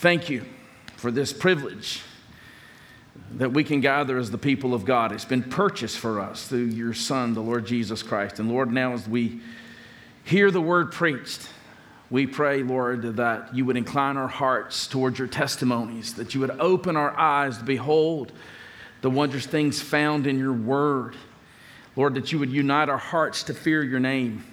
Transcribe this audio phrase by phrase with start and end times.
[0.00, 0.46] Thank you
[0.96, 2.00] for this privilege
[3.32, 5.12] that we can gather as the people of God.
[5.12, 8.38] It's been purchased for us through your Son, the Lord Jesus Christ.
[8.38, 9.42] And Lord, now as we
[10.24, 11.46] hear the word preached,
[12.08, 16.58] we pray, Lord, that you would incline our hearts towards your testimonies, that you would
[16.58, 18.32] open our eyes to behold
[19.02, 21.14] the wondrous things found in your word.
[21.94, 24.46] Lord, that you would unite our hearts to fear your name,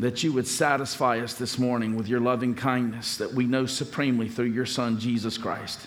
[0.00, 4.30] that you would satisfy us this morning with your loving kindness that we know supremely
[4.30, 5.86] through your Son, Jesus Christ,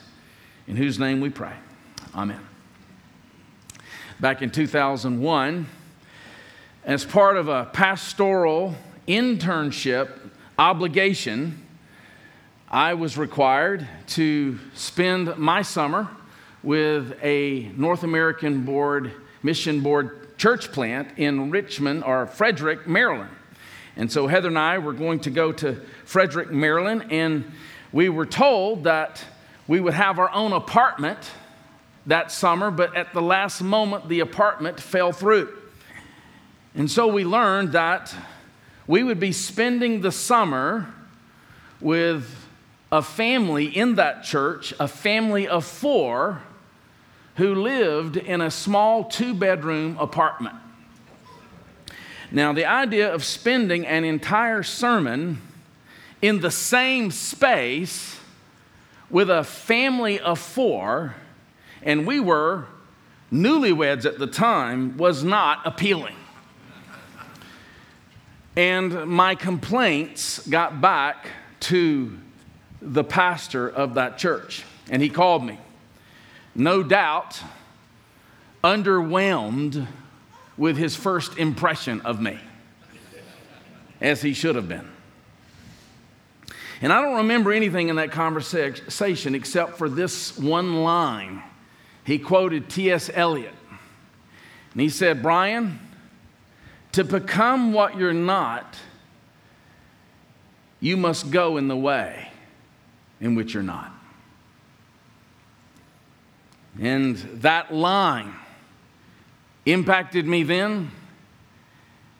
[0.68, 1.54] in whose name we pray.
[2.14, 2.40] Amen.
[4.20, 5.66] Back in 2001,
[6.86, 8.76] as part of a pastoral
[9.08, 10.12] internship
[10.60, 11.66] obligation,
[12.70, 16.08] I was required to spend my summer
[16.62, 23.32] with a North American Board, Mission Board church plant in Richmond or Frederick, Maryland.
[23.96, 27.52] And so Heather and I were going to go to Frederick, Maryland, and
[27.92, 29.24] we were told that
[29.68, 31.20] we would have our own apartment
[32.06, 35.56] that summer, but at the last moment, the apartment fell through.
[36.76, 38.14] And so we learned that
[38.88, 40.94] we would be spending the summer
[41.80, 42.30] with
[42.92, 46.42] a family in that church, a family of four
[47.36, 50.56] who lived in a small two bedroom apartment.
[52.34, 55.40] Now, the idea of spending an entire sermon
[56.20, 58.20] in the same space
[59.12, 61.16] with a family of four,
[61.84, 62.66] and we were
[63.32, 66.16] newlyweds at the time, was not appealing.
[68.56, 71.28] And my complaints got back
[71.62, 72.18] to
[72.82, 75.60] the pastor of that church, and he called me
[76.56, 77.42] no doubt,
[78.64, 79.88] underwhelmed
[80.58, 82.40] with his first impression of me,
[84.02, 84.88] as he should have been.
[86.82, 91.42] And I don't remember anything in that conversation except for this one line.
[92.04, 93.10] He quoted T.S.
[93.14, 93.54] Eliot.
[94.74, 95.80] And he said, Brian,
[96.92, 98.76] to become what you're not,
[100.82, 102.30] you must go in the way
[103.22, 103.92] in which you're not.
[106.82, 108.34] And that line
[109.66, 110.92] impacted me then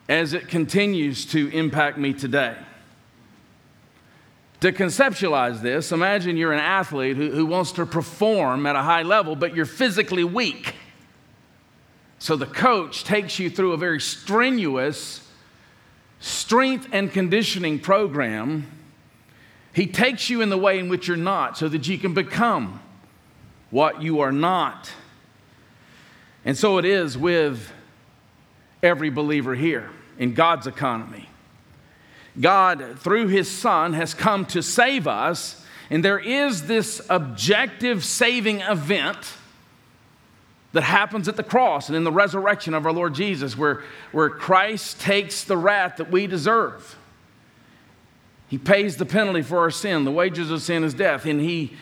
[0.08, 2.56] as it continues to impact me today.
[4.60, 9.02] To conceptualize this, imagine you're an athlete who, who wants to perform at a high
[9.02, 10.74] level, but you're physically weak.
[12.18, 15.20] So the coach takes you through a very strenuous
[16.20, 18.66] strength and conditioning program.
[19.74, 22.80] He takes you in the way in which you're not so that you can become
[23.70, 24.90] what you are not.
[26.44, 27.72] And so it is with
[28.82, 31.28] every believer here in God's economy.
[32.40, 38.60] God, through His Son, has come to save us, and there is this objective saving
[38.60, 39.34] event
[40.72, 44.28] that happens at the cross and in the resurrection of our Lord Jesus, where, where
[44.28, 46.98] Christ takes the wrath that we deserve.
[48.48, 50.04] He pays the penalty for our sin.
[50.04, 51.76] The wages of sin is death, and He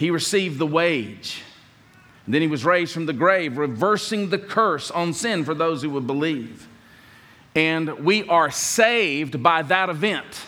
[0.00, 1.42] he received the wage.
[2.32, 5.90] Then he was raised from the grave, reversing the curse on sin for those who
[5.90, 6.68] would believe.
[7.54, 10.44] And we are saved by that event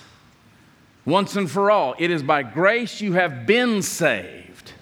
[1.05, 1.95] once and for all.
[1.99, 4.73] It is by grace you have been saved.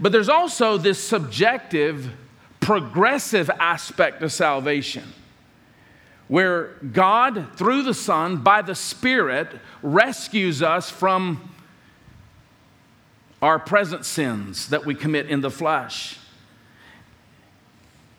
[0.00, 2.10] But there's also this subjective,
[2.60, 5.04] progressive aspect of salvation
[6.28, 9.48] where God, through the Son, by the Spirit,
[9.82, 11.52] rescues us from
[13.42, 16.18] our present sins that we commit in the flesh.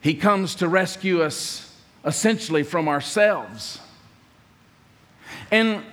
[0.01, 3.79] He comes to rescue us essentially from ourselves.
[5.51, 5.83] And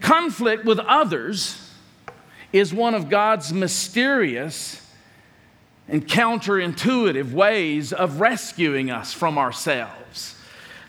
[0.00, 1.70] conflict with others
[2.52, 4.84] is one of God's mysterious
[5.88, 10.34] and counterintuitive ways of rescuing us from ourselves.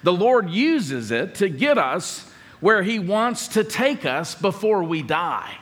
[0.03, 2.29] The Lord uses it to get us
[2.59, 5.57] where He wants to take us before we die.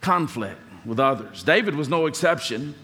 [0.00, 1.42] Conflict with others.
[1.42, 2.74] David was no exception.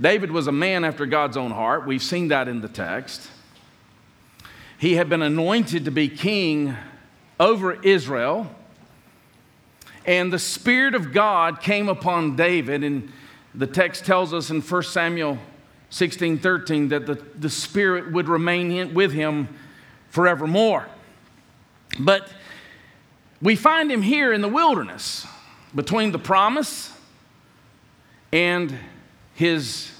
[0.00, 1.86] David was a man after God's own heart.
[1.86, 3.28] We've seen that in the text.
[4.78, 6.76] He had been anointed to be king
[7.40, 8.50] over Israel.
[10.04, 12.84] And the Spirit of God came upon David.
[12.84, 13.10] And
[13.54, 15.38] the text tells us in 1 Samuel
[15.90, 19.48] 16 13 that the, the Spirit would remain in, with him
[20.10, 20.86] forevermore.
[21.98, 22.28] But
[23.40, 25.26] we find him here in the wilderness
[25.74, 26.92] between the promise
[28.36, 28.78] and
[29.32, 29.90] his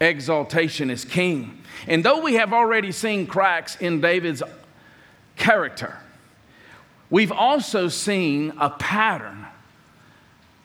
[0.00, 1.62] exaltation as king.
[1.86, 4.42] And though we have already seen cracks in David's
[5.36, 5.98] character,
[7.10, 9.44] we've also seen a pattern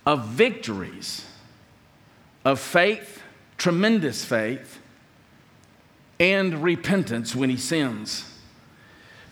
[0.06, 1.25] of victories,
[2.45, 3.21] of faith,
[3.57, 4.80] tremendous faith,
[6.21, 8.39] and repentance when he sins.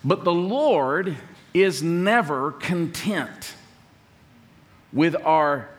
[0.04, 1.16] But the Lord
[1.54, 3.54] is never content
[4.92, 5.70] with our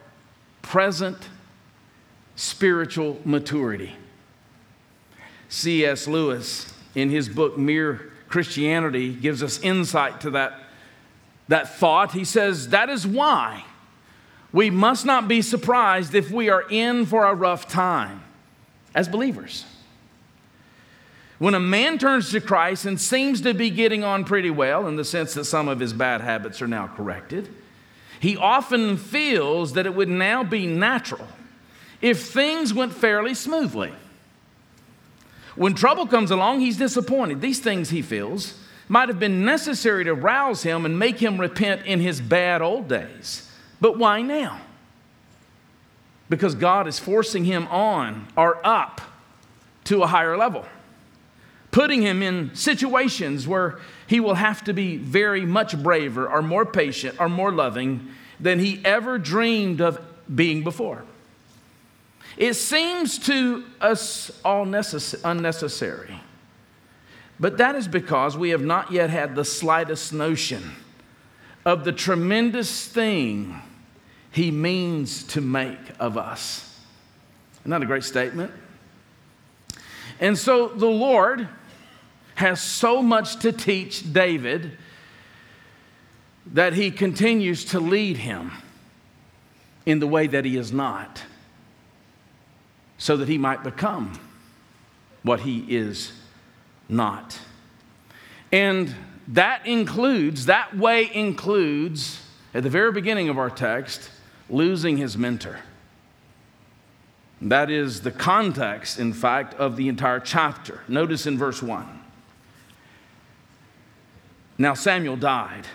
[0.62, 1.28] present
[2.38, 3.96] spiritual maturity.
[5.48, 6.06] C.S.
[6.06, 10.60] Lewis, in his book Mere Christianity, gives us insight to that,
[11.48, 12.12] that thought.
[12.12, 13.64] He says, That is why
[14.52, 18.22] we must not be surprised if we are in for a rough time
[18.94, 19.64] as believers.
[21.40, 24.94] When a man turns to Christ and seems to be getting on pretty well, in
[24.94, 27.48] the sense that some of his bad habits are now corrected,
[28.20, 31.26] he often feels that it would now be natural
[32.00, 33.92] if things went fairly smoothly.
[35.56, 37.40] When trouble comes along, he's disappointed.
[37.40, 38.54] These things he feels
[38.88, 42.88] might have been necessary to rouse him and make him repent in his bad old
[42.88, 43.50] days.
[43.80, 44.60] But why now?
[46.28, 49.00] Because God is forcing him on or up
[49.84, 50.66] to a higher level
[51.70, 56.64] putting him in situations where he will have to be very much braver or more
[56.64, 58.08] patient or more loving
[58.40, 60.00] than he ever dreamed of
[60.34, 61.04] being before.
[62.38, 66.20] It seems to us all necess- unnecessary,
[67.40, 70.70] but that is because we have not yet had the slightest notion
[71.64, 73.60] of the tremendous thing
[74.30, 76.78] he means to make of us.
[77.62, 78.52] Isn't that a great statement?
[80.20, 81.48] And so the Lord
[82.36, 84.78] has so much to teach David
[86.46, 88.52] that he continues to lead him
[89.84, 91.22] in the way that he is not,
[92.98, 94.18] so that he might become
[95.22, 96.12] what he is
[96.88, 97.38] not.
[98.52, 98.94] And
[99.28, 102.22] that includes, that way includes,
[102.54, 104.10] at the very beginning of our text,
[104.50, 105.60] losing his mentor.
[107.40, 110.80] That is the context, in fact, of the entire chapter.
[110.88, 111.86] Notice in verse 1.
[114.56, 115.68] Now Samuel died.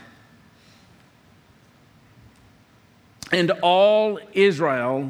[3.32, 5.10] And all Israel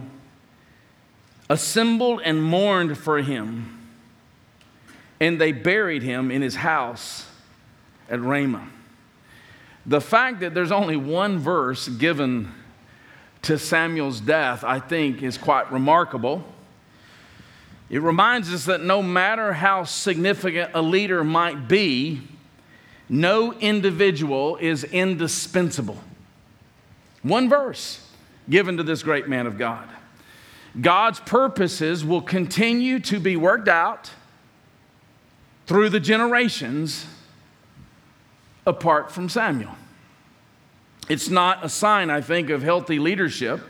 [1.49, 3.79] assembled and mourned for him,
[5.19, 7.27] and they buried him in his house
[8.09, 8.67] at Ramah.
[9.85, 12.51] The fact that there's only one verse given
[13.43, 16.43] to Samuel's death, I think, is quite remarkable.
[17.89, 22.21] It reminds us that no matter how significant a leader might be,
[23.09, 25.97] no individual is indispensable.
[27.21, 28.05] One verse
[28.49, 29.87] given to this great man of God.
[30.79, 34.11] God's purposes will continue to be worked out
[35.67, 37.05] through the generations
[38.65, 39.75] apart from Samuel.
[41.09, 43.61] It's not a sign, I think, of healthy leadership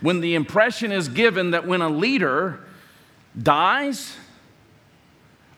[0.00, 2.60] when the impression is given that when a leader
[3.40, 4.16] dies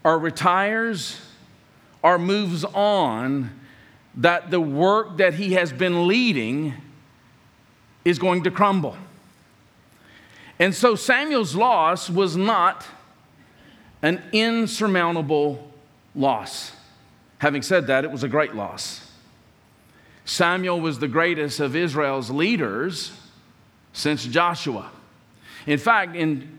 [0.05, 1.21] or retires
[2.03, 3.51] or moves on,
[4.15, 6.75] that the work that he has been leading
[8.05, 8.97] is going to crumble.
[10.59, 12.87] And so Samuel's loss was not
[14.03, 15.71] an insurmountable
[16.15, 16.73] loss.
[17.39, 19.11] Having said that, it was a great loss.
[20.25, 23.13] Samuel was the greatest of Israel's leaders
[23.93, 24.91] since Joshua.
[25.67, 26.59] In fact, in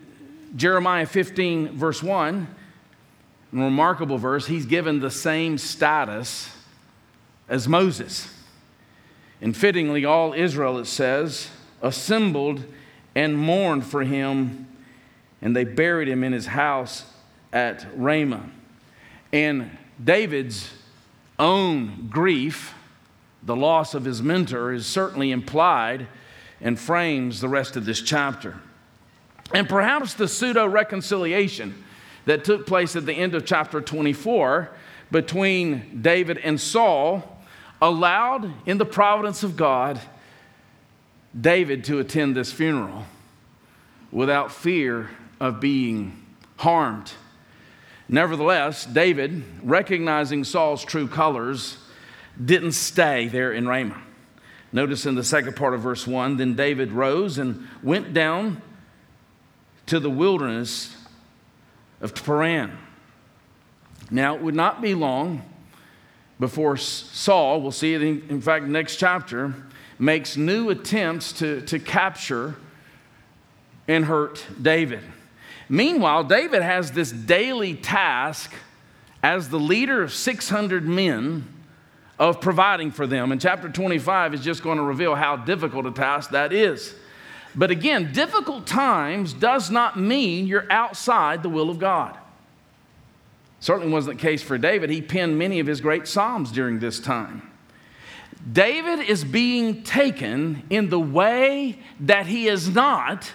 [0.56, 2.46] Jeremiah 15, verse 1,
[3.52, 6.50] a remarkable verse, he's given the same status
[7.48, 8.32] as Moses.
[9.40, 11.48] And fittingly, all Israel, it says,
[11.82, 12.64] assembled
[13.18, 14.68] and mourned for him,
[15.42, 17.04] and they buried him in his house
[17.52, 18.48] at Ramah.
[19.32, 20.70] And David's
[21.36, 22.74] own grief,
[23.42, 26.06] the loss of his mentor, is certainly implied
[26.60, 28.60] and frames the rest of this chapter.
[29.52, 31.82] And perhaps the pseudo reconciliation
[32.26, 34.70] that took place at the end of chapter 24
[35.10, 37.36] between David and Saul
[37.82, 40.00] allowed, in the providence of God,
[41.38, 43.04] David to attend this funeral
[44.10, 46.24] without fear of being
[46.56, 47.12] harmed.
[48.08, 51.76] Nevertheless, David, recognizing Saul's true colors,
[52.42, 54.02] didn't stay there in Ramah.
[54.72, 58.60] Notice in the second part of verse 1 then David rose and went down
[59.86, 60.94] to the wilderness
[62.00, 62.76] of Paran.
[64.10, 65.42] Now, it would not be long
[66.38, 69.54] before Saul, we'll see it in, in fact, next chapter,
[69.98, 72.56] makes new attempts to, to capture
[73.86, 75.00] and hurt David.
[75.68, 78.52] Meanwhile, David has this daily task
[79.22, 81.46] as the leader of 600 men
[82.18, 83.32] of providing for them.
[83.32, 86.94] And chapter 25 is just going to reveal how difficult a task that is.
[87.54, 92.16] But again, difficult times does not mean you're outside the will of God.
[93.60, 94.90] Certainly wasn't the case for David.
[94.90, 97.47] He penned many of his great Psalms during this time.
[98.50, 103.32] David is being taken in the way that he is not,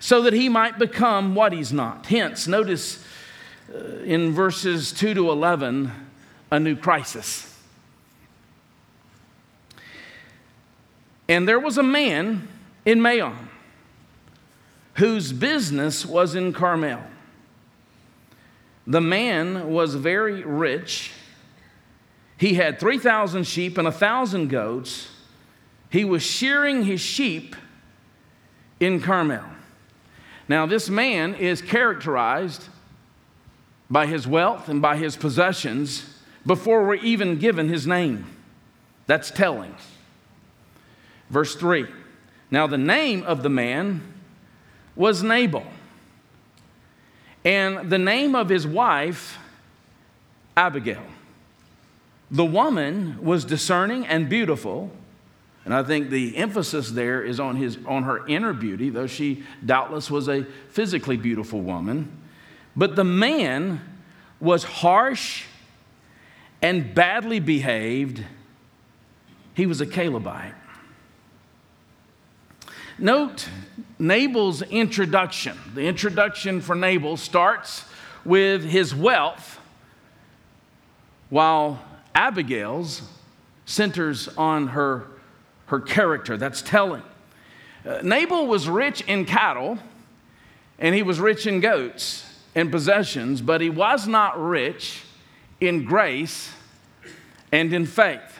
[0.00, 2.06] so that he might become what he's not.
[2.06, 3.02] Hence, notice
[3.74, 5.90] uh, in verses 2 to 11,
[6.50, 7.50] a new crisis.
[11.28, 12.48] And there was a man
[12.84, 13.48] in Maon
[14.94, 17.02] whose business was in Carmel.
[18.86, 21.12] The man was very rich.
[22.36, 25.08] He had 3,000 sheep and 1,000 goats.
[25.90, 27.54] He was shearing his sheep
[28.80, 29.44] in Carmel.
[30.48, 32.68] Now, this man is characterized
[33.88, 38.26] by his wealth and by his possessions before we're even given his name.
[39.06, 39.74] That's telling.
[41.30, 41.86] Verse 3
[42.50, 44.02] Now, the name of the man
[44.96, 45.66] was Nabal,
[47.44, 49.38] and the name of his wife,
[50.56, 51.02] Abigail.
[52.30, 54.90] The woman was discerning and beautiful.
[55.64, 59.44] And I think the emphasis there is on, his, on her inner beauty, though she
[59.64, 62.20] doubtless was a physically beautiful woman.
[62.76, 63.80] But the man
[64.40, 65.44] was harsh
[66.60, 68.24] and badly behaved.
[69.54, 70.54] He was a Calebite.
[72.98, 73.48] Note
[73.98, 75.58] Nabal's introduction.
[75.74, 77.84] The introduction for Nabal starts
[78.24, 79.58] with his wealth,
[81.28, 81.80] while
[82.14, 83.02] Abigail's
[83.66, 85.06] centers on her,
[85.66, 86.36] her character.
[86.36, 87.02] That's telling.
[87.84, 89.78] Uh, Nabal was rich in cattle
[90.78, 95.02] and he was rich in goats and possessions, but he was not rich
[95.60, 96.50] in grace
[97.52, 98.38] and in faith.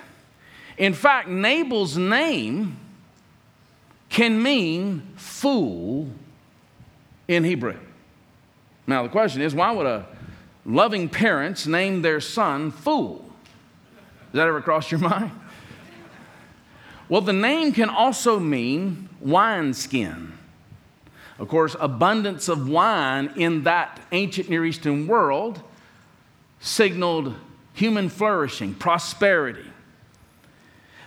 [0.77, 2.77] In fact, Nabal's name
[4.09, 6.09] can mean fool
[7.29, 7.77] in Hebrew.
[8.87, 10.07] Now, the question is why would a
[10.65, 13.25] loving parents name their son fool?
[14.35, 15.31] Does that ever cross your mind?
[17.09, 20.33] Well, the name can also mean wineskin.
[21.39, 25.63] Of course, abundance of wine in that ancient Near Eastern world
[26.59, 27.37] signaled
[27.75, 29.71] human flourishing, prosperity.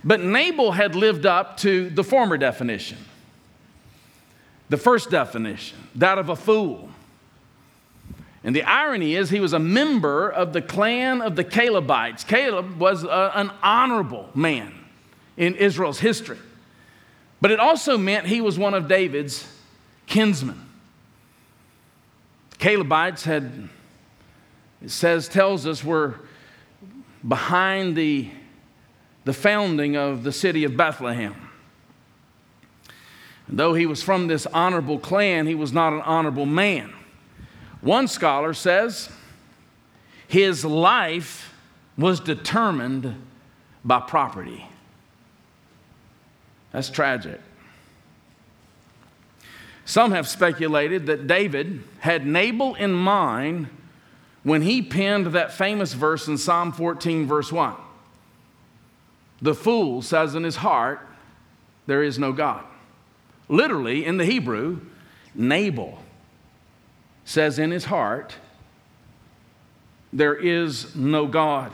[0.06, 2.98] But Nabal had lived up to the former definition.
[4.70, 6.90] The first definition, that of a fool.
[8.48, 12.26] And the irony is, he was a member of the clan of the Calebites.
[12.26, 14.74] Caleb was a, an honorable man
[15.36, 16.40] in Israel's history.
[17.42, 19.46] But it also meant he was one of David's
[20.06, 20.66] kinsmen.
[22.58, 23.68] Calebites had,
[24.82, 26.16] it says, tells us, were
[27.28, 28.32] behind the
[29.26, 31.36] the founding of the city of Bethlehem.
[33.48, 36.94] And though he was from this honorable clan, he was not an honorable man.
[37.82, 39.10] One scholar says
[40.28, 41.54] his life
[41.98, 43.16] was determined
[43.84, 44.68] by property.
[46.72, 47.40] That's tragic.
[49.86, 53.70] Some have speculated that David had Nabal in mind
[54.44, 57.74] when he penned that famous verse in Psalm 14, verse 1.
[59.42, 61.00] The fool says in his heart,
[61.86, 62.66] There is no God.
[63.48, 64.82] Literally, in the Hebrew,
[65.34, 66.00] Nabal
[67.28, 68.36] says in his heart,
[70.14, 71.74] There is no God.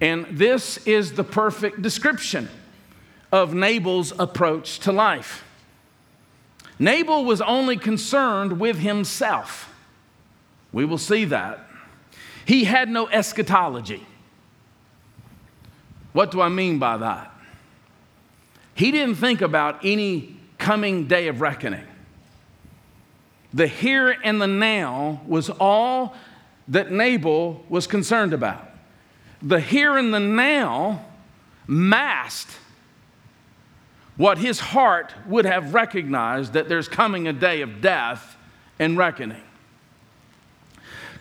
[0.00, 2.48] And this is the perfect description
[3.30, 5.44] of Nabal's approach to life.
[6.80, 9.72] Nabal was only concerned with himself.
[10.72, 11.60] We will see that.
[12.44, 14.04] He had no eschatology.
[16.12, 17.32] What do I mean by that?
[18.74, 21.86] He didn't think about any coming day of reckoning.
[23.54, 26.16] The here and the now was all
[26.68, 28.68] that Nabal was concerned about.
[29.40, 31.06] The here and the now
[31.68, 32.58] masked
[34.16, 38.36] what his heart would have recognized that there's coming a day of death
[38.80, 39.42] and reckoning.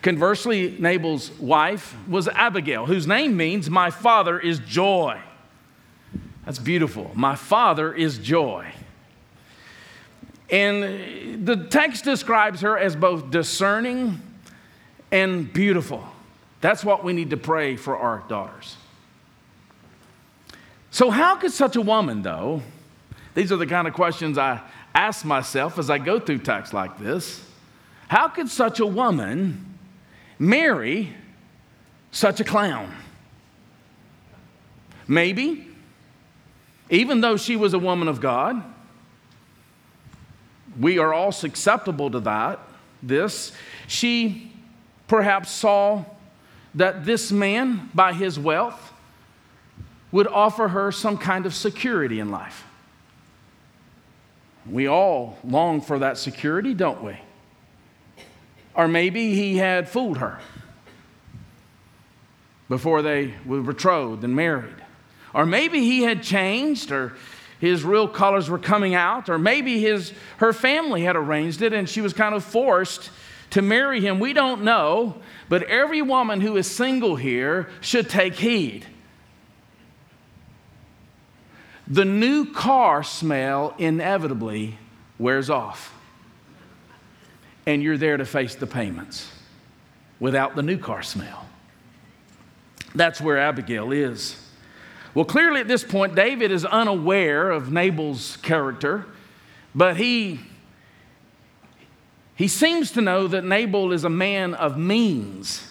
[0.01, 5.19] Conversely, Nabal's wife was Abigail, whose name means, My father is joy.
[6.45, 7.11] That's beautiful.
[7.13, 8.73] My father is joy.
[10.53, 14.21] And the text describes her as both discerning
[15.11, 16.07] and beautiful.
[16.61, 18.77] That's what we need to pray for our daughters.
[20.91, 22.61] So, how could such a woman, though,
[23.33, 24.61] these are the kind of questions I
[24.93, 27.43] ask myself as I go through texts like this.
[28.07, 29.75] How could such a woman
[30.37, 31.15] marry
[32.11, 32.93] such a clown?
[35.07, 35.67] Maybe,
[36.91, 38.63] even though she was a woman of God,
[40.79, 42.59] we are all susceptible to that.
[43.01, 43.51] This,
[43.87, 44.51] she
[45.07, 46.05] perhaps saw
[46.75, 48.91] that this man, by his wealth,
[50.11, 52.65] would offer her some kind of security in life.
[54.69, 57.17] We all long for that security, don't we?
[58.75, 60.39] Or maybe he had fooled her
[62.69, 64.75] before they were betrothed and married.
[65.33, 67.13] Or maybe he had changed, or
[67.63, 71.87] his real colors were coming out, or maybe his, her family had arranged it and
[71.87, 73.09] she was kind of forced
[73.51, 74.19] to marry him.
[74.19, 75.15] We don't know,
[75.47, 78.85] but every woman who is single here should take heed.
[81.87, 84.77] The new car smell inevitably
[85.17, 85.95] wears off,
[87.65, 89.31] and you're there to face the payments
[90.19, 91.47] without the new car smell.
[92.93, 94.42] That's where Abigail is.
[95.13, 99.05] Well, clearly at this point, David is unaware of Nabal's character,
[99.75, 100.39] but he,
[102.35, 105.69] he seems to know that Nabal is a man of means.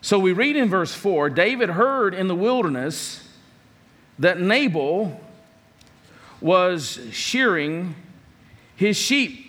[0.00, 3.28] So we read in verse 4 David heard in the wilderness
[4.18, 5.20] that Nabal
[6.40, 7.94] was shearing
[8.76, 9.46] his sheep.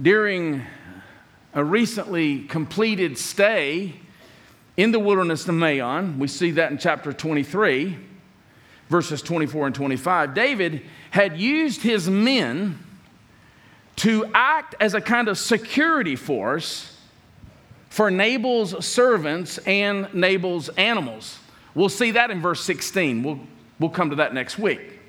[0.00, 0.62] During
[1.52, 3.94] a recently completed stay
[4.76, 6.18] in the wilderness of Maon.
[6.18, 7.96] We see that in chapter 23,
[8.88, 10.34] verses 24 and 25.
[10.34, 12.78] David had used his men
[13.96, 16.96] to act as a kind of security force
[17.88, 21.38] for Nabal's servants and Nabal's animals.
[21.74, 23.22] We'll see that in verse 16.
[23.22, 23.40] We'll,
[23.78, 25.00] we'll come to that next week.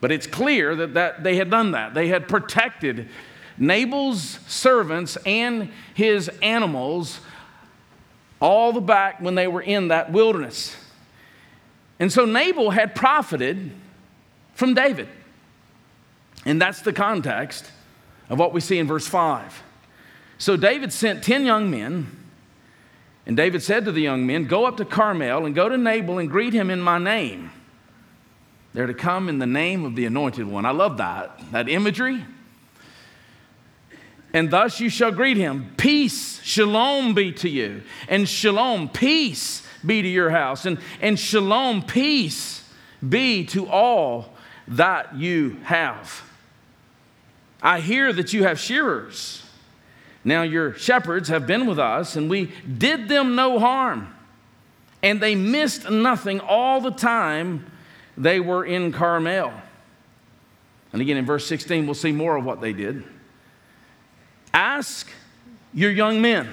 [0.00, 1.94] But it's clear that, that they had done that.
[1.94, 3.08] They had protected
[3.58, 7.20] Nabal's servants and his animals
[8.40, 10.76] all the back when they were in that wilderness.
[11.98, 13.70] And so Nabal had profited
[14.54, 15.08] from David.
[16.44, 17.70] And that's the context
[18.28, 19.62] of what we see in verse 5.
[20.38, 22.08] So David sent 10 young men,
[23.24, 26.18] and David said to the young men, Go up to Carmel and go to Nabal
[26.18, 27.50] and greet him in my name.
[28.74, 30.66] They're to come in the name of the anointed one.
[30.66, 32.24] I love that, that imagery
[34.36, 35.72] and thus you shall greet him.
[35.78, 37.80] Peace, shalom be to you.
[38.06, 40.66] And shalom, peace be to your house.
[40.66, 42.62] And, and shalom, peace
[43.08, 44.34] be to all
[44.68, 46.22] that you have.
[47.62, 49.42] I hear that you have shearers.
[50.22, 54.14] Now your shepherds have been with us, and we did them no harm.
[55.02, 57.64] And they missed nothing all the time
[58.18, 59.54] they were in Carmel.
[60.92, 63.02] And again, in verse 16, we'll see more of what they did.
[64.56, 65.06] Ask
[65.74, 66.48] your young men,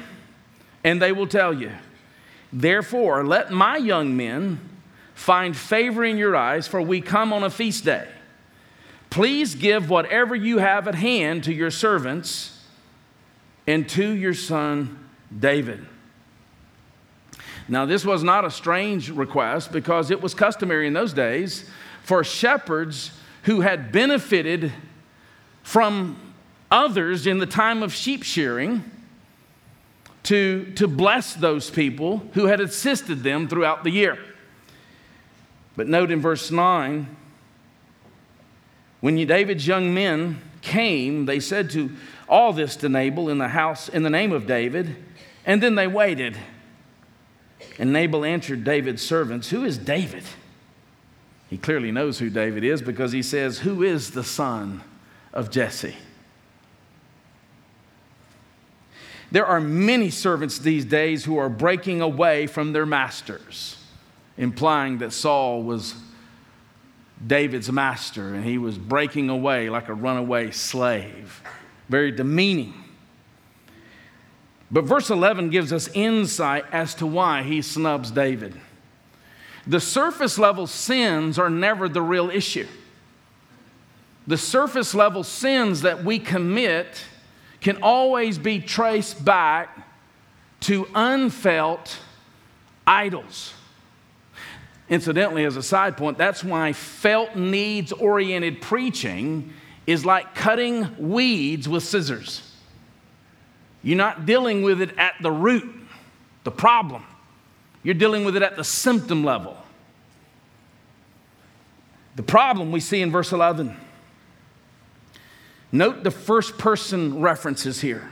[0.84, 1.72] and they will tell you.
[2.52, 4.60] Therefore, let my young men
[5.16, 8.06] find favor in your eyes, for we come on a feast day.
[9.10, 12.66] Please give whatever you have at hand to your servants
[13.68, 15.00] and to your son
[15.40, 15.88] David.
[17.70, 21.70] Now, this was not a strange request because it was customary in those days
[22.04, 24.74] for shepherds who had benefited
[25.62, 26.33] from
[26.70, 28.84] others in the time of sheep shearing
[30.24, 34.18] to, to bless those people who had assisted them throughout the year.
[35.76, 37.08] But note in verse 9,
[39.02, 41.92] when David's young men came, they said to
[42.30, 44.96] all this to Nabal in the house in the name of David,
[45.46, 46.38] and then they waited.
[47.78, 50.24] And Nabal answered David's servants, Who is David?
[51.50, 54.84] He clearly knows who David is because he says, Who is the son
[55.34, 55.96] of Jesse?
[59.34, 63.78] There are many servants these days who are breaking away from their masters,
[64.38, 65.96] implying that Saul was
[67.26, 71.42] David's master and he was breaking away like a runaway slave.
[71.90, 72.76] Very demeaning.
[74.70, 78.54] But verse 11 gives us insight as to why he snubs David.
[79.66, 82.68] The surface level sins are never the real issue.
[84.28, 87.04] The surface level sins that we commit
[87.64, 89.88] can always be traced back
[90.60, 91.98] to unfelt
[92.86, 93.54] idols.
[94.90, 99.54] Incidentally, as a side point, that's why felt needs oriented preaching
[99.88, 102.52] is like cutting weeds with scissors.
[103.82, 105.74] You're not dealing with it at the root,
[106.44, 107.04] the problem.
[107.82, 109.58] You're dealing with it at the symptom level.
[112.16, 113.76] The problem we see in verse 11
[115.74, 118.12] Note the first person references here.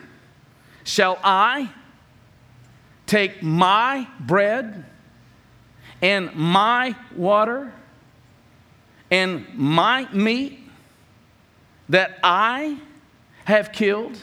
[0.83, 1.69] Shall I
[3.05, 4.83] take my bread
[6.01, 7.71] and my water
[9.11, 10.59] and my meat
[11.87, 12.79] that I
[13.45, 14.17] have killed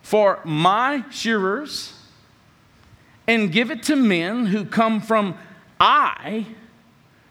[0.00, 1.92] for my shearers
[3.28, 5.36] and give it to men who come from
[5.78, 6.46] I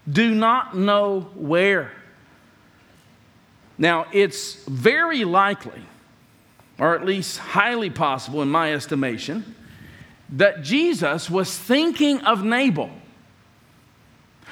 [0.08, 1.99] do not know where.
[3.80, 5.80] Now, it's very likely,
[6.78, 9.54] or at least highly possible in my estimation,
[10.28, 12.90] that Jesus was thinking of Nabal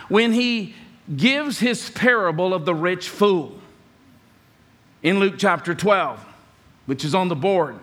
[0.09, 0.75] when he
[1.15, 3.61] gives his parable of the rich fool
[5.03, 6.25] in Luke chapter 12,
[6.87, 7.79] which is on the board.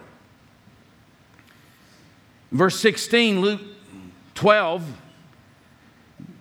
[2.52, 3.62] Verse 16, Luke
[4.34, 4.84] 12,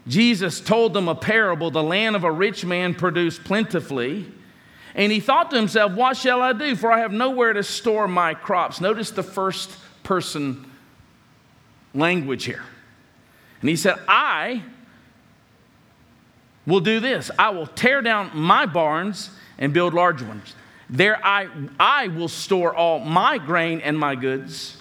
[0.09, 1.71] Jesus told them a parable.
[1.71, 4.33] The land of a rich man produced plentifully.
[4.95, 6.77] And he thought to himself, What shall I do?
[6.77, 8.81] For I have nowhere to store my crops.
[8.81, 9.71] Notice the first
[10.03, 10.71] person
[11.95, 12.63] language here.
[13.61, 14.63] And he said, I
[16.67, 20.55] will do this I will tear down my barns and build large ones.
[20.91, 21.49] There I,
[21.81, 24.77] I will store all my grain and my goods.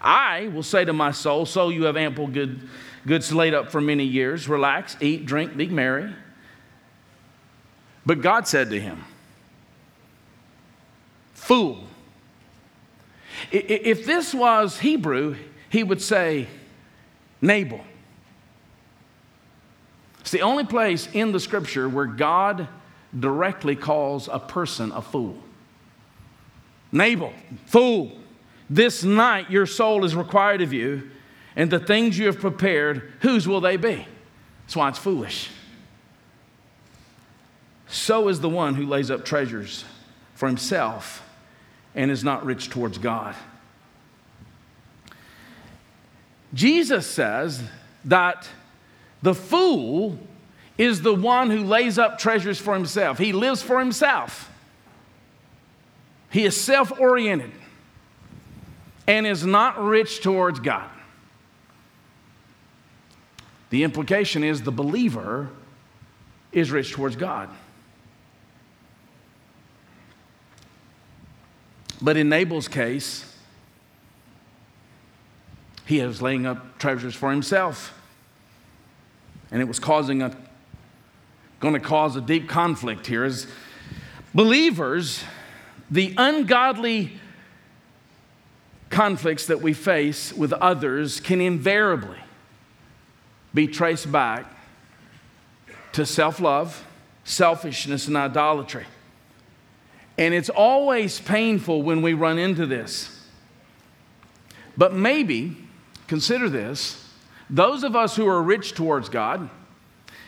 [0.00, 2.68] I will say to my soul, So you have ample good,
[3.06, 4.48] goods laid up for many years.
[4.48, 6.12] Relax, eat, drink, be merry.
[8.04, 9.04] But God said to him,
[11.42, 11.82] Fool.
[13.50, 15.34] If this was Hebrew,
[15.70, 16.46] he would say,
[17.40, 17.80] Nabal.
[20.20, 22.68] It's the only place in the scripture where God
[23.18, 25.36] directly calls a person a fool.
[26.92, 27.32] Nabal,
[27.66, 28.12] fool,
[28.70, 31.10] this night your soul is required of you,
[31.56, 34.06] and the things you have prepared, whose will they be?
[34.60, 35.50] That's why it's foolish.
[37.88, 39.84] So is the one who lays up treasures
[40.36, 41.28] for himself
[41.94, 43.34] and is not rich towards God.
[46.54, 47.62] Jesus says
[48.04, 48.48] that
[49.22, 50.18] the fool
[50.76, 53.18] is the one who lays up treasures for himself.
[53.18, 54.50] He lives for himself.
[56.30, 57.52] He is self oriented
[59.06, 60.88] and is not rich towards God.
[63.70, 65.48] The implication is the believer
[66.52, 67.48] is rich towards God.
[72.02, 73.24] But in Nabal's case,
[75.86, 77.98] he was laying up treasures for himself.
[79.52, 80.36] And it was causing a
[81.60, 83.22] going to cause a deep conflict here.
[83.22, 83.46] As
[84.34, 85.22] believers,
[85.88, 87.12] the ungodly
[88.90, 92.18] conflicts that we face with others can invariably
[93.54, 94.46] be traced back
[95.92, 96.84] to self love,
[97.22, 98.86] selfishness, and idolatry.
[100.18, 103.20] And it's always painful when we run into this.
[104.76, 105.56] But maybe
[106.12, 107.02] Consider this
[107.48, 109.48] those of us who are rich towards God,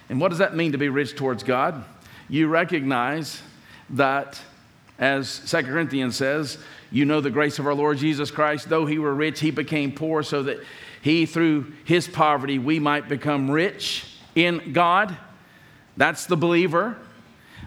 [0.08, 1.84] and what does that mean to be rich towards God?
[2.26, 3.42] You recognize
[3.90, 4.40] that,
[4.98, 6.56] as 2 Corinthians says,
[6.90, 9.92] you know the grace of our Lord Jesus Christ, though he were rich, he became
[9.92, 10.60] poor so that
[11.02, 15.14] he, through his poverty, we might become rich in God.
[15.98, 16.96] That's the believer.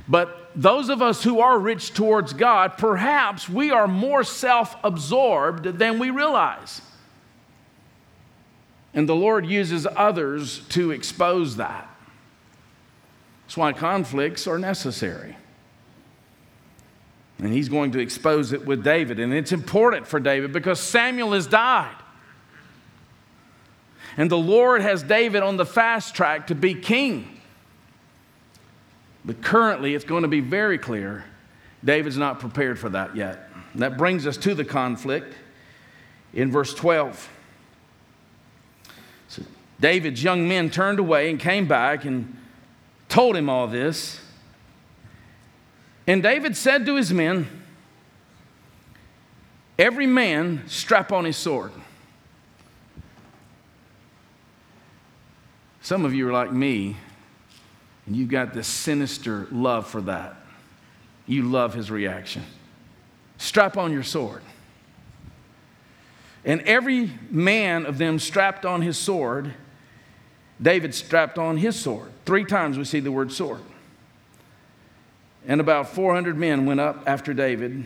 [0.07, 5.65] But those of us who are rich towards God, perhaps we are more self absorbed
[5.77, 6.81] than we realize.
[8.91, 11.87] And the Lord uses others to expose that.
[13.45, 15.37] That's why conflicts are necessary.
[17.37, 19.19] And he's going to expose it with David.
[19.19, 21.95] And it's important for David because Samuel has died.
[24.17, 27.36] And the Lord has David on the fast track to be king.
[29.27, 31.25] But currently, it's going to be very clear
[31.83, 33.49] David's not prepared for that yet.
[33.73, 35.35] And that brings us to the conflict
[36.33, 37.29] in verse 12.
[39.27, 39.43] So
[39.81, 42.37] David's young men turned away and came back and
[43.09, 44.21] told him all this.
[46.07, 47.47] And David said to his men,
[49.77, 51.73] Every man strap on his sword.
[55.81, 56.95] Some of you are like me,
[58.07, 60.35] and you've got this sinister love for that.
[61.27, 62.43] You love his reaction.
[63.37, 64.41] Strap on your sword.
[66.43, 69.53] And every man of them strapped on his sword
[70.61, 72.11] David strapped on his sword.
[72.25, 73.61] Three times we see the word sword.
[75.45, 77.85] And about 400 men went up after David,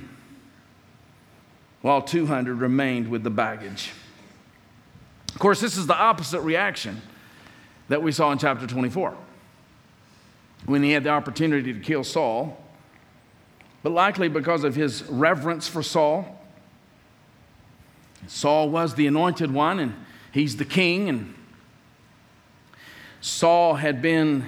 [1.81, 3.91] while 200 remained with the baggage.
[5.34, 7.01] Of course, this is the opposite reaction
[7.89, 9.15] that we saw in chapter 24
[10.65, 12.58] when he had the opportunity to kill Saul.
[13.84, 16.39] But likely because of his reverence for Saul,
[18.28, 19.95] Saul was the anointed one and
[20.32, 21.34] he's the king, and
[23.19, 24.45] Saul had been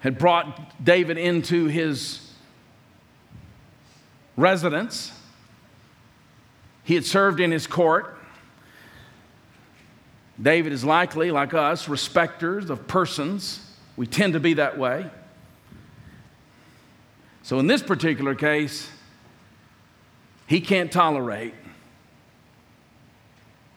[0.00, 2.32] had brought David into his
[4.36, 5.12] residence.
[6.84, 8.16] He had served in his court.
[10.40, 13.69] David is likely, like us, respecters of persons.
[14.00, 15.10] We tend to be that way.
[17.42, 18.88] So, in this particular case,
[20.46, 21.52] he can't tolerate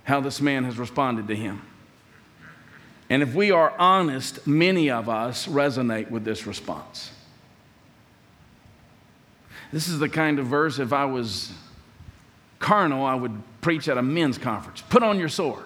[0.06, 1.62] how this man has responded to him.
[3.10, 7.12] And if we are honest, many of us resonate with this response.
[9.74, 11.52] This is the kind of verse, if I was
[12.60, 14.84] carnal, I would preach at a men's conference.
[14.84, 15.66] Put on your sword.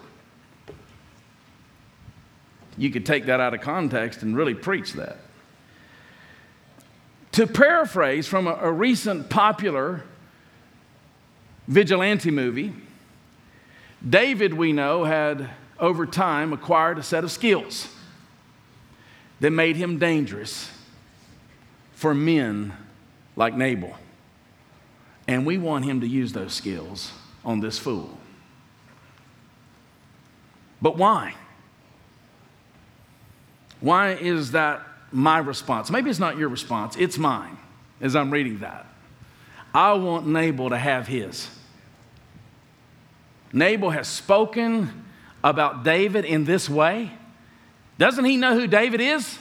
[2.78, 5.18] You could take that out of context and really preach that.
[7.34, 10.04] To paraphrase from a, a recent popular
[11.68, 12.74] vigilante movie,
[14.08, 17.88] David, we know, had over time acquired a set of skills
[19.40, 20.70] that made him dangerous
[21.94, 22.74] for men
[23.36, 23.96] like Nabal.
[25.28, 27.12] And we want him to use those skills
[27.44, 28.18] on this fool.
[30.82, 31.36] But why?
[33.80, 35.90] Why is that my response?
[35.90, 37.58] Maybe it's not your response, it's mine
[38.02, 38.86] as I'm reading that.
[39.74, 41.48] I want Nabal to have his.
[43.54, 45.06] Nabal has spoken
[45.44, 47.12] about David in this way.
[47.98, 49.38] Doesn't he know who David is?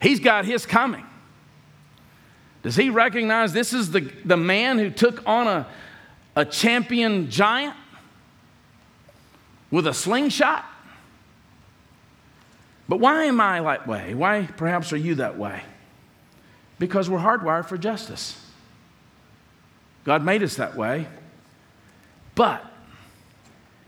[0.00, 1.06] He's got his coming.
[2.62, 5.66] Does he recognize this is the, the man who took on a,
[6.36, 7.76] a champion giant
[9.70, 10.64] with a slingshot?
[12.92, 14.12] But why am I that way?
[14.12, 15.62] Why perhaps are you that way?
[16.78, 18.38] Because we're hardwired for justice.
[20.04, 21.06] God made us that way.
[22.34, 22.62] But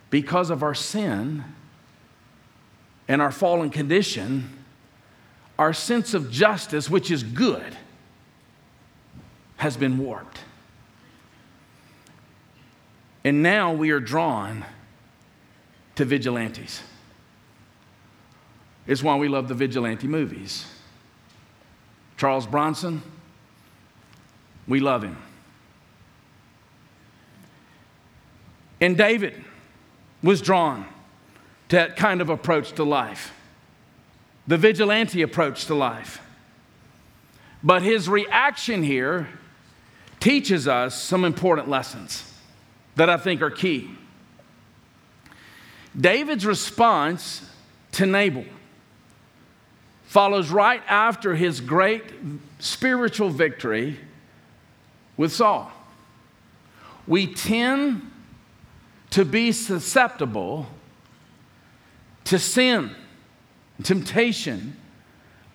[0.08, 1.44] because of our sin
[3.06, 4.48] and our fallen condition,
[5.58, 7.76] our sense of justice, which is good,
[9.58, 10.38] has been warped.
[13.22, 14.64] And now we are drawn
[15.96, 16.80] to vigilantes.
[18.86, 20.66] It's why we love the vigilante movies.
[22.16, 23.02] Charles Bronson,
[24.68, 25.16] we love him.
[28.80, 29.42] And David
[30.22, 30.86] was drawn
[31.68, 33.32] to that kind of approach to life,
[34.46, 36.20] the vigilante approach to life.
[37.62, 39.28] But his reaction here
[40.20, 42.30] teaches us some important lessons
[42.96, 43.90] that I think are key.
[45.98, 47.48] David's response
[47.92, 48.44] to Nabal
[50.04, 52.04] follows right after his great
[52.58, 53.98] spiritual victory
[55.16, 55.70] with Saul.
[57.06, 58.10] We tend
[59.10, 60.66] to be susceptible
[62.24, 62.94] to sin,
[63.82, 64.76] temptation,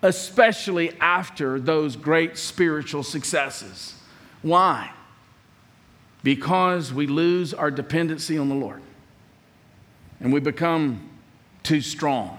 [0.02, 3.96] especially after those great spiritual successes.
[4.42, 4.92] Why?
[6.24, 8.82] Because we lose our dependency on the Lord
[10.20, 11.10] and we become
[11.64, 12.38] too strong.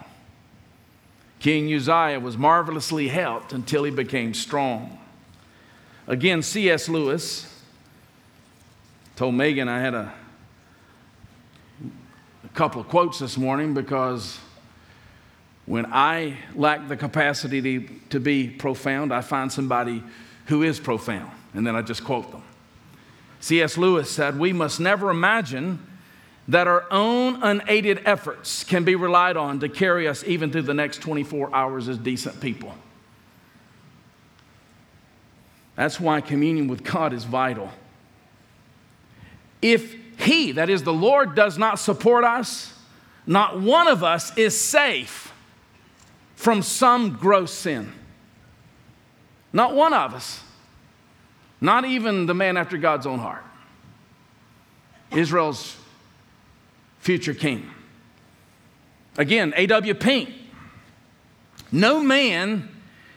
[1.40, 4.98] King Uzziah was marvelously helped until he became strong.
[6.06, 6.88] Again, C.S.
[6.88, 7.46] Lewis
[9.16, 10.12] told Megan I had a
[12.50, 14.38] a couple of quotes this morning because
[15.66, 20.02] when I lack the capacity to, to be profound, I find somebody
[20.46, 22.42] who is profound, and then I just quote them.
[23.40, 23.78] C.S.
[23.78, 25.86] Lewis said, We must never imagine
[26.48, 30.74] that our own unaided efforts can be relied on to carry us even through the
[30.74, 32.74] next 24 hours as decent people.
[35.76, 37.70] That's why communion with God is vital.
[39.62, 42.74] If he, that is the Lord, does not support us,
[43.26, 45.32] not one of us is safe
[46.34, 47.92] from some gross sin.
[49.52, 50.42] Not one of us.
[51.60, 53.44] Not even the man after God's own heart.
[55.12, 55.76] Israel's
[57.00, 57.68] future king.
[59.18, 59.94] Again, A.W.
[59.94, 60.30] Pink.
[61.72, 62.68] No man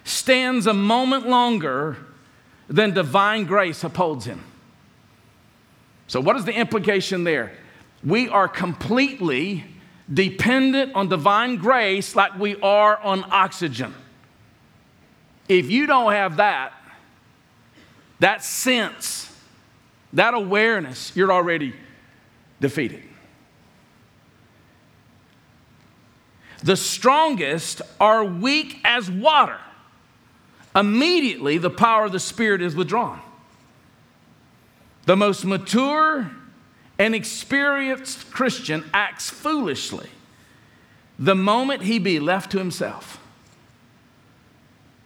[0.03, 1.97] stands a moment longer
[2.67, 4.43] than divine grace upholds him.
[6.07, 7.53] So, what is the implication there?
[8.03, 9.63] We are completely
[10.11, 13.93] dependent on divine grace like we are on oxygen.
[15.47, 16.73] If you don't have that,
[18.19, 19.31] that sense,
[20.13, 21.73] that awareness, you're already
[22.59, 23.03] defeated.
[26.63, 29.59] The strongest are weak as water.
[30.75, 33.21] Immediately, the power of the Spirit is withdrawn.
[35.05, 36.31] The most mature
[36.97, 40.09] and experienced Christian acts foolishly
[41.19, 43.19] the moment he be left to himself.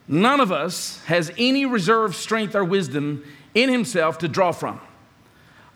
[0.08, 4.80] None of us has any reserve strength or wisdom in himself to draw from.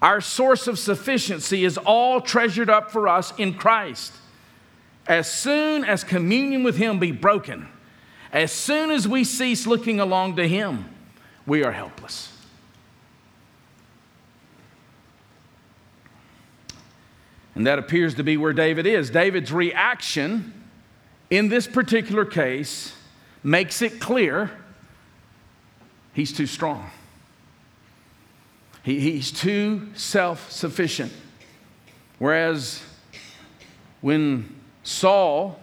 [0.02, 4.14] Our source of sufficiency is all treasured up for us in Christ.
[5.12, 7.68] As soon as communion with him be broken,
[8.32, 10.86] as soon as we cease looking along to him,
[11.46, 12.32] we are helpless.
[17.56, 19.10] And that appears to be where David is.
[19.10, 20.54] David's reaction
[21.30, 22.96] in this particular case
[23.44, 24.50] makes it clear
[26.14, 26.90] he's too strong.
[28.82, 31.12] He, he's too self sufficient.
[32.18, 32.82] Whereas
[34.00, 35.60] when Saul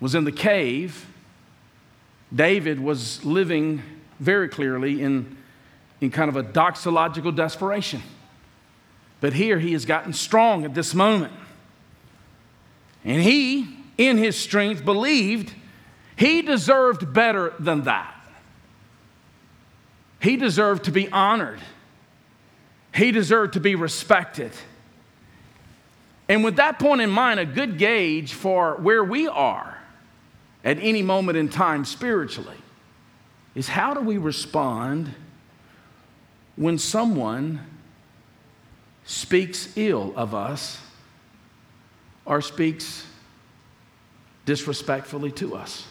[0.00, 1.06] was in the cave,
[2.34, 3.82] David was living
[4.20, 5.36] very clearly in,
[6.00, 8.02] in kind of a doxological desperation.
[9.20, 11.32] But here he has gotten strong at this moment.
[13.04, 15.52] And he, in his strength, believed
[16.16, 18.14] he deserved better than that.
[20.20, 21.60] He deserved to be honored,
[22.94, 24.52] he deserved to be respected.
[26.28, 29.78] And with that point in mind, a good gauge for where we are
[30.62, 32.56] at any moment in time spiritually
[33.54, 35.14] is how do we respond
[36.56, 37.60] when someone
[39.04, 40.78] speaks ill of us
[42.26, 43.06] or speaks
[44.44, 45.86] disrespectfully to us?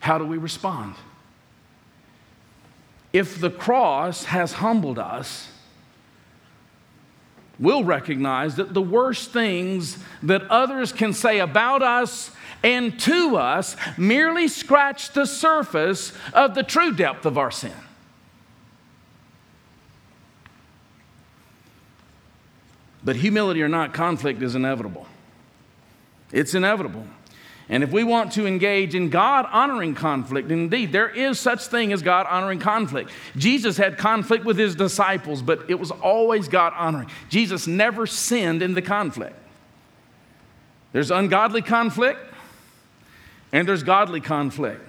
[0.00, 0.94] How do we respond?
[3.12, 5.48] If the cross has humbled us,
[7.58, 12.30] we'll recognize that the worst things that others can say about us
[12.62, 17.72] and to us merely scratch the surface of the true depth of our sin.
[23.04, 25.06] But humility or not, conflict is inevitable.
[26.32, 27.06] It's inevitable.
[27.68, 31.92] And if we want to engage in God honoring conflict, indeed, there is such thing
[31.92, 33.10] as God honoring conflict.
[33.36, 37.10] Jesus had conflict with his disciples, but it was always God honoring.
[37.28, 39.34] Jesus never sinned in the conflict.
[40.92, 42.20] There's ungodly conflict
[43.52, 44.88] and there's godly conflict.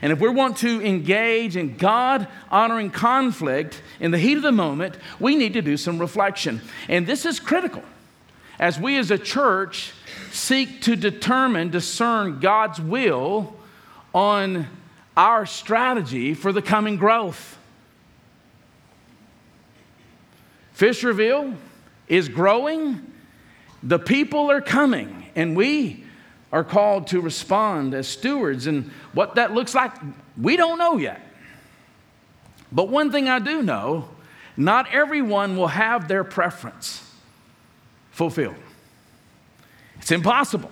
[0.00, 4.52] And if we want to engage in God honoring conflict in the heat of the
[4.52, 6.60] moment, we need to do some reflection.
[6.88, 7.82] And this is critical
[8.58, 9.92] as we as a church
[10.34, 13.54] seek to determine, discern God's will
[14.12, 14.66] on
[15.16, 17.56] our strategy for the coming growth.
[20.76, 21.54] Fisherville
[22.08, 23.12] is growing,
[23.82, 26.04] the people are coming, and we
[26.52, 28.66] are called to respond as stewards.
[28.66, 29.92] And what that looks like,
[30.40, 31.20] we don't know yet.
[32.72, 34.08] But one thing I do know
[34.56, 37.08] not everyone will have their preference
[38.10, 38.54] fulfilled.
[40.04, 40.70] It's impossible.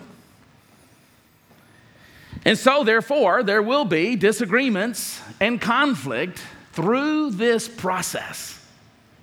[2.45, 6.39] And so, therefore, there will be disagreements and conflict
[6.73, 8.63] through this process.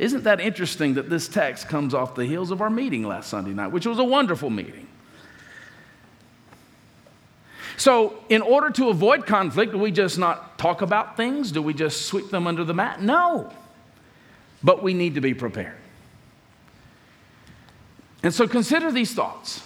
[0.01, 3.53] Isn't that interesting that this text comes off the heels of our meeting last Sunday
[3.53, 4.89] night, which was a wonderful meeting?
[7.77, 11.53] So, in order to avoid conflict, do we just not talk about things?
[11.53, 13.01] Do we just sweep them under the mat?
[13.01, 13.53] No.
[14.61, 15.79] But we need to be prepared.
[18.25, 19.63] And so, consider these thoughts.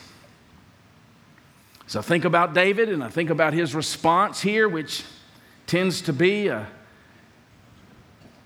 [1.86, 5.04] So, I think about David and I think about his response here, which
[5.66, 6.66] tends to be a,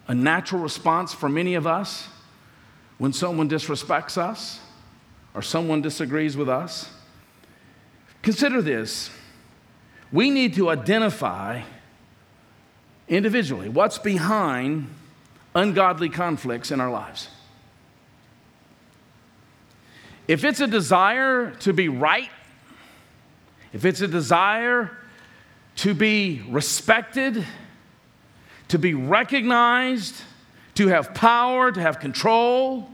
[0.09, 2.09] a natural response for many of us
[2.98, 4.61] when someone disrespects us
[5.35, 6.90] or someone disagrees with us.
[8.22, 9.11] Consider this
[10.11, 11.62] we need to identify
[13.09, 14.88] individually what's behind
[15.55, 17.29] ungodly conflicts in our lives.
[20.27, 22.31] If it's a desire to be right,
[23.72, 24.90] if it's a desire
[25.76, 27.44] to be respected,
[28.68, 30.14] to be recognized,
[30.74, 32.90] to have power, to have control,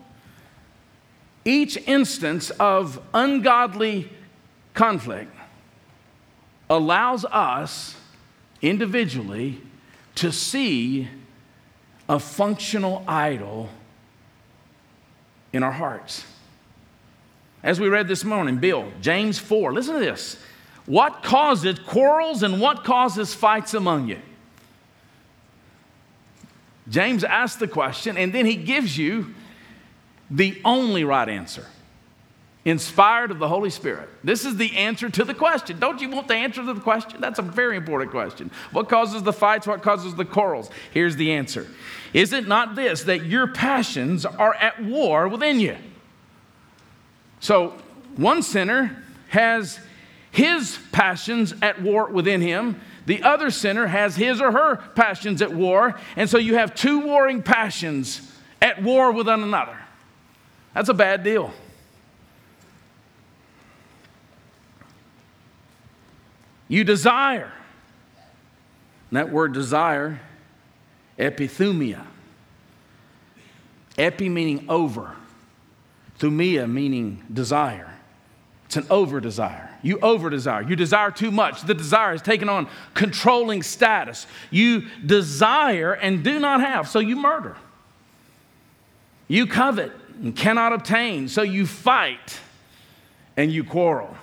[1.44, 4.10] each instance of ungodly
[4.72, 5.30] conflict
[6.70, 7.96] allows us
[8.62, 9.60] individually
[10.14, 11.08] to see
[12.08, 13.68] a functional idol
[15.52, 16.24] in our hearts.
[17.62, 20.38] As we read this morning, Bill, James 4, listen to this.
[20.86, 24.18] What causes quarrels and what causes fights among you?
[26.88, 29.34] James asks the question, and then he gives you
[30.30, 31.66] the only right answer
[32.64, 34.08] inspired of the Holy Spirit?
[34.22, 35.78] This is the answer to the question.
[35.78, 37.20] Don't you want the answer to the question?
[37.20, 38.50] That's a very important question.
[38.72, 39.66] What causes the fights?
[39.66, 40.70] What causes the quarrels?
[40.90, 41.66] Here's the answer
[42.12, 45.76] Is it not this, that your passions are at war within you?
[47.40, 47.74] So,
[48.16, 49.78] one sinner has
[50.34, 52.80] his passions at war within him.
[53.06, 57.00] The other sinner has his or her passions at war, and so you have two
[57.00, 59.78] warring passions at war with one another.
[60.74, 61.54] That's a bad deal.
[66.66, 67.52] You desire.
[69.10, 70.20] And that word desire,
[71.16, 72.04] epithumia.
[73.96, 75.14] Epi meaning over,
[76.18, 77.94] thumia meaning desire.
[78.64, 79.63] It's an over desire.
[79.84, 80.62] You over desire.
[80.62, 81.62] You desire too much.
[81.62, 84.26] The desire has taken on controlling status.
[84.50, 87.54] You desire and do not have, so you murder.
[89.28, 92.40] You covet and cannot obtain, so you fight
[93.36, 94.16] and you quarrel.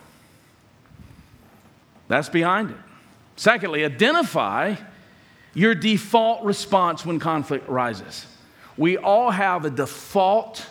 [2.07, 2.77] That's behind it.
[3.35, 4.75] Secondly, identify
[5.53, 8.25] your default response when conflict arises.
[8.77, 10.65] We all have a default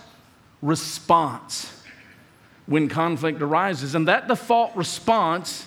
[0.62, 1.79] response
[2.70, 3.96] when conflict arises.
[3.96, 5.66] And that default response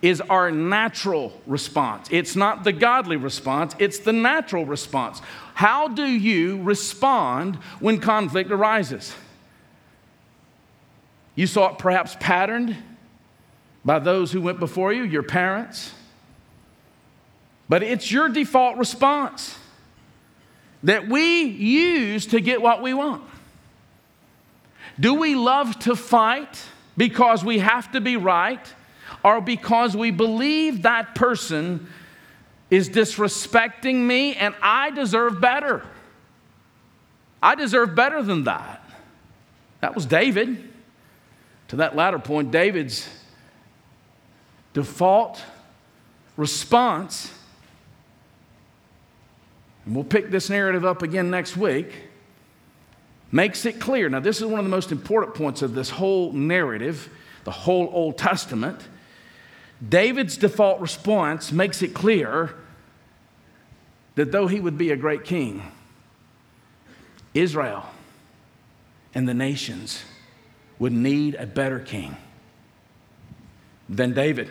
[0.00, 2.06] is our natural response.
[2.12, 5.20] It's not the godly response, it's the natural response.
[5.54, 9.12] How do you respond when conflict arises?
[11.34, 12.76] You saw it perhaps patterned
[13.84, 15.92] by those who went before you, your parents.
[17.68, 19.58] But it's your default response
[20.84, 23.24] that we use to get what we want.
[24.98, 26.62] Do we love to fight
[26.96, 28.74] because we have to be right
[29.22, 31.88] or because we believe that person
[32.70, 35.84] is disrespecting me and I deserve better?
[37.42, 38.82] I deserve better than that.
[39.80, 40.72] That was David.
[41.68, 43.08] To that latter point, David's
[44.72, 45.42] default
[46.36, 47.32] response,
[49.84, 51.92] and we'll pick this narrative up again next week
[53.32, 54.08] makes it clear.
[54.08, 57.08] Now, this is one of the most important points of this whole narrative,
[57.44, 58.80] the whole Old Testament.
[59.86, 62.54] David's default response makes it clear
[64.14, 65.62] that though he would be a great king,
[67.34, 67.86] Israel
[69.14, 70.02] and the nations
[70.78, 72.16] would need a better king
[73.88, 74.50] than David.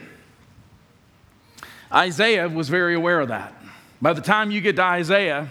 [1.92, 3.54] Isaiah was very aware of that.
[4.02, 5.50] By the time you get to Isaiah,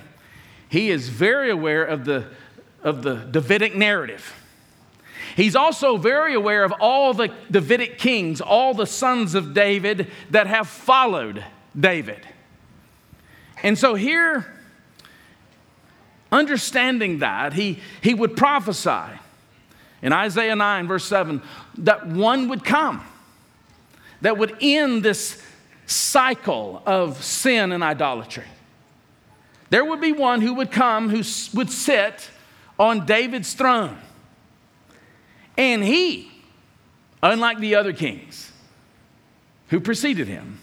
[0.68, 2.27] he is very aware of the
[2.85, 4.35] of the Davidic narrative.
[5.37, 10.47] He's also very aware of all the Davidic kings, all the sons of David that
[10.47, 11.45] have followed
[11.78, 12.20] David.
[13.62, 14.47] And so here,
[16.30, 19.18] understanding that, he, he would prophesy
[20.03, 21.43] in Isaiah 9, verse 7,
[21.78, 23.05] that one would come
[24.24, 25.43] that would end this
[25.85, 28.45] cycle of sin and idolatry.
[29.68, 31.22] There would be one who would come who
[31.53, 32.30] would sit
[32.79, 33.99] on David's throne.
[35.57, 36.31] And he,
[37.22, 38.53] unlike the other kings
[39.68, 40.59] who preceded him,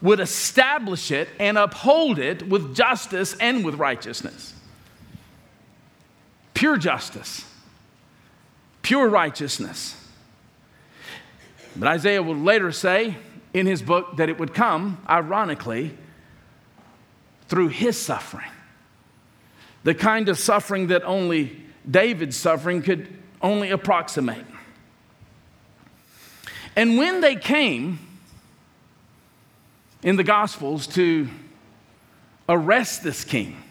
[0.00, 4.54] would establish it and uphold it with justice and with righteousness.
[6.54, 7.44] Pure justice,
[8.82, 9.96] pure righteousness.
[11.76, 13.16] But Isaiah will later say
[13.54, 15.96] in his book that it would come, ironically,
[17.48, 18.50] through his suffering
[19.84, 23.08] the kind of suffering that only David's suffering could
[23.40, 24.44] only approximate.
[26.76, 27.98] And when they came
[30.02, 31.28] in the Gospels to
[32.48, 33.62] arrest this king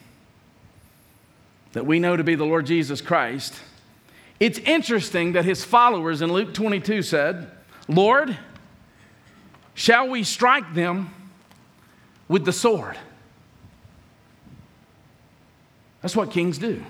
[1.73, 3.55] that we know to be the Lord Jesus Christ,
[4.39, 7.49] it's interesting that his followers in Luke 22 said,
[7.87, 8.37] Lord,
[9.73, 11.13] shall we strike them
[12.27, 12.97] with the sword?
[16.01, 16.83] That's what kings do.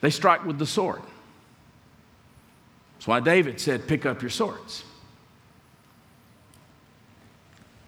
[0.00, 1.02] They strike with the sword.
[2.94, 4.84] That's why David said, Pick up your swords.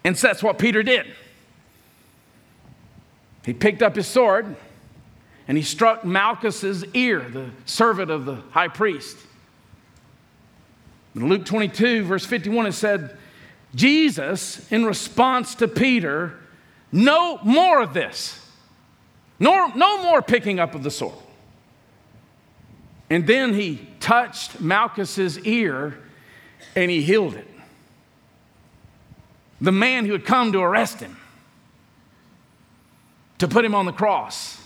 [0.03, 1.07] And so that's what Peter did.
[3.43, 4.55] He picked up his sword
[5.47, 9.17] and he struck Malchus's ear, the servant of the high priest.
[11.15, 13.17] In Luke 22, verse 51, it said,
[13.73, 16.37] Jesus, in response to Peter,
[16.91, 18.44] no more of this.
[19.39, 21.15] No, no more picking up of the sword.
[23.09, 25.97] And then he touched Malchus's ear
[26.75, 27.47] and he healed it.
[29.61, 31.17] The man who had come to arrest him,
[33.37, 34.61] to put him on the cross.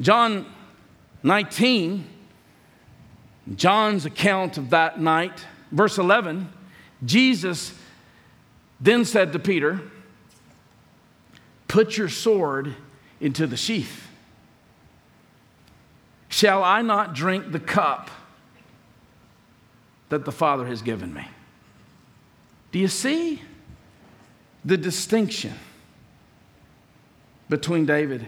[0.00, 0.46] John
[1.22, 2.06] 19,
[3.56, 6.52] John's account of that night, verse 11,
[7.04, 7.74] Jesus
[8.80, 9.80] then said to Peter,
[11.68, 12.74] Put your sword
[13.20, 14.08] into the sheath.
[16.28, 18.10] Shall I not drink the cup
[20.08, 21.26] that the Father has given me?
[22.72, 23.42] Do you see
[24.64, 25.54] the distinction
[27.48, 28.26] between David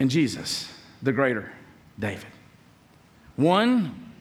[0.00, 0.72] and Jesus,
[1.02, 1.52] the greater
[1.98, 2.26] David?
[3.36, 4.12] One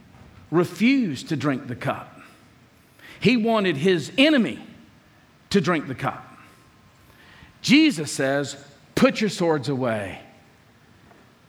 [0.52, 2.20] refused to drink the cup,
[3.20, 4.60] he wanted his enemy
[5.50, 6.33] to drink the cup.
[7.64, 8.58] Jesus says,
[8.94, 10.20] Put your swords away.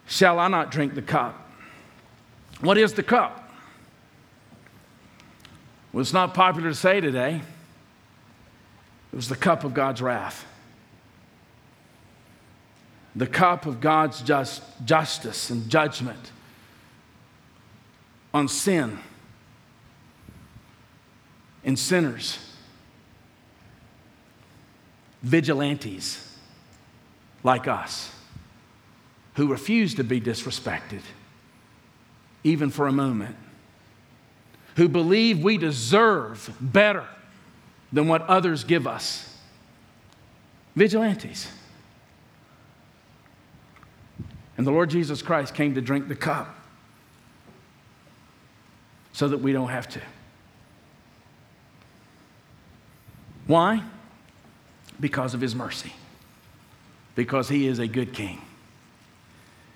[0.07, 1.39] Shall I not drink the cup?
[2.61, 3.53] What is the cup?
[5.93, 7.43] Well, it's not popular to say today.
[9.12, 10.47] It was the cup of God's wrath.
[13.15, 16.33] The cup of God's just, justice and judgment
[18.33, 18.99] on sin
[21.65, 22.39] and sinners,
[25.25, 26.37] vigilantes
[27.43, 28.14] like us
[29.35, 31.01] who refuse to be disrespected,
[32.45, 33.35] even for a moment,
[34.77, 37.07] who believe we deserve better
[37.93, 39.37] than what others give us.
[40.77, 41.49] Vigilantes.
[44.57, 46.55] And the Lord Jesus Christ came to drink the cup
[49.12, 50.01] so that we don't have to.
[53.47, 53.83] Why?
[55.01, 55.93] Because of his mercy.
[57.15, 58.41] Because he is a good king.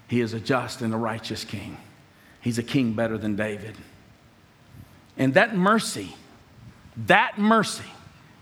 [0.09, 1.77] He is a just and a righteous king.
[2.41, 3.77] He's a king better than David.
[5.17, 6.15] And that mercy,
[7.07, 7.85] that mercy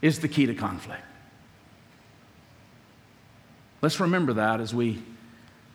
[0.02, 1.02] is the key to conflict.
[3.82, 5.02] Let's remember that as we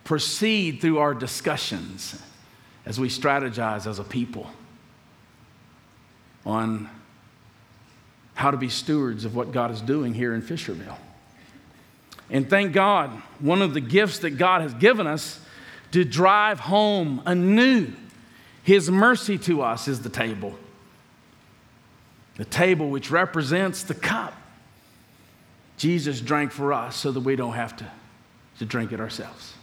[0.04, 2.20] proceed through our discussions,
[2.86, 4.50] as we strategize as a people
[6.44, 6.88] on
[8.42, 10.96] how to be stewards of what God is doing here in Fisherville.
[12.28, 15.38] And thank God, one of the gifts that God has given us
[15.92, 17.92] to drive home anew
[18.64, 20.58] His mercy to us is the table.
[22.34, 24.34] The table which represents the cup.
[25.76, 27.86] Jesus drank for us so that we don't have to,
[28.58, 29.54] to drink it ourselves.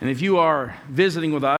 [0.00, 1.48] And if you are visiting with us,